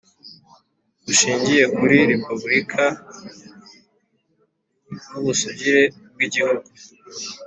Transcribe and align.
Bushingiye 1.05 1.63
kuri 1.77 1.97
Repubulika 2.11 2.83
n'ubusugire 5.09 5.83
bw’igihugu 6.13 6.65